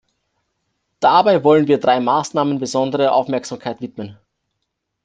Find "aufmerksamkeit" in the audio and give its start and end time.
3.11-3.81